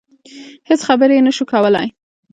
[0.69, 1.87] هېڅ خبرې يې نشوای کولای.